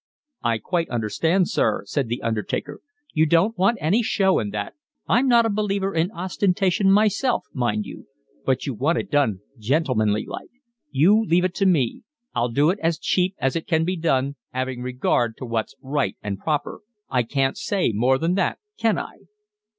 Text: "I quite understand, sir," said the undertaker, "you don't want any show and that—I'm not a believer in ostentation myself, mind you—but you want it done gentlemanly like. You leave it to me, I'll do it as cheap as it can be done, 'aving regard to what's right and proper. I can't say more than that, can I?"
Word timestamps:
"I 0.43 0.57
quite 0.57 0.89
understand, 0.89 1.47
sir," 1.47 1.83
said 1.85 2.07
the 2.07 2.23
undertaker, 2.23 2.81
"you 3.13 3.27
don't 3.27 3.55
want 3.55 3.77
any 3.79 4.01
show 4.01 4.39
and 4.39 4.51
that—I'm 4.51 5.27
not 5.27 5.45
a 5.45 5.47
believer 5.51 5.93
in 5.93 6.09
ostentation 6.11 6.91
myself, 6.91 7.45
mind 7.53 7.85
you—but 7.85 8.65
you 8.65 8.73
want 8.73 8.97
it 8.97 9.11
done 9.11 9.41
gentlemanly 9.59 10.25
like. 10.25 10.49
You 10.89 11.23
leave 11.25 11.43
it 11.45 11.53
to 11.53 11.67
me, 11.67 12.01
I'll 12.33 12.49
do 12.49 12.71
it 12.71 12.79
as 12.81 12.97
cheap 12.97 13.35
as 13.37 13.55
it 13.55 13.67
can 13.67 13.85
be 13.85 13.95
done, 13.95 14.37
'aving 14.55 14.81
regard 14.81 15.37
to 15.37 15.45
what's 15.45 15.75
right 15.83 16.17
and 16.23 16.39
proper. 16.39 16.79
I 17.07 17.21
can't 17.21 17.55
say 17.55 17.91
more 17.91 18.17
than 18.17 18.33
that, 18.33 18.57
can 18.79 18.97
I?" 18.97 19.17